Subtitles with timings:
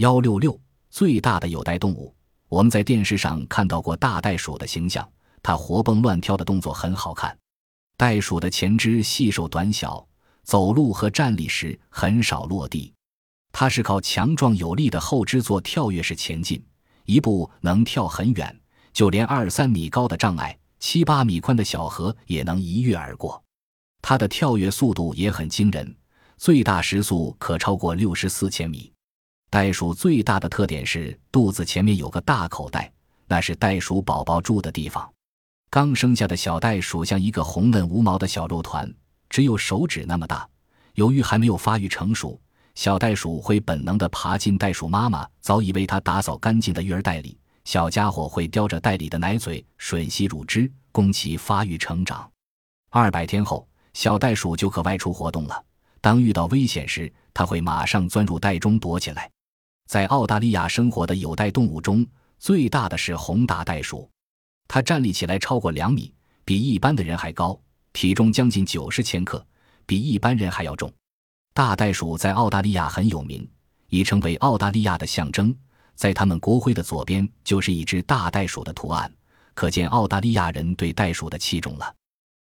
[0.00, 0.58] 幺六六，
[0.88, 2.14] 最大的有袋动物。
[2.48, 5.06] 我们在电视上看到过大袋鼠的形象，
[5.42, 7.36] 它活蹦乱跳的动作很好看。
[7.98, 10.08] 袋鼠的前肢细瘦短小，
[10.42, 12.90] 走路和站立时很少落地。
[13.52, 16.64] 它是靠强壮有力的后肢做跳跃式前进，
[17.04, 18.58] 一步能跳很远，
[18.94, 23.44] 就连二三米高的障碍、七八米宽的小河也能一跃而过。
[24.00, 25.94] 它的跳跃速度也很惊人，
[26.38, 28.90] 最大时速可超过六十四千米。
[29.50, 32.88] 袋鼠最大的特点是肚子前面有个大口袋，
[33.26, 35.12] 那是袋鼠宝宝住的地方。
[35.68, 38.88] 刚生下的小袋鼠像一个红嫩无毛的小肉团，
[39.28, 40.48] 只有手指那么大。
[40.94, 42.40] 由于还没有发育成熟，
[42.76, 52.30] 小袋鼠会本能地爬进袋鼠妈妈早已为它打扫干净的育儿袋里，小家伙会叼着袋里的奶嘴吮吸乳汁，供其发育成长。
[52.90, 53.66] 二百天后。
[53.92, 55.64] 小袋鼠就可外出活动了。
[56.00, 59.28] 当遇到危险时，它会马上钻入袋中躲起来。
[59.90, 62.06] 在澳大利亚生活的有袋动物中，
[62.38, 64.08] 最大的是红大袋鼠，
[64.68, 67.60] 它站立起来超过两米，比一般的人还高，
[67.92, 69.44] 体重将近九十千克，
[69.86, 70.92] 比一般人还要重。
[71.52, 73.44] 大袋鼠在澳大利亚很有名，
[73.88, 75.52] 已成为澳大利亚的象征。
[75.96, 79.12] 在他们国徽的左边就是一只大袋鼠的图案，
[79.54, 81.94] 可见澳大利亚人对袋鼠的器重了。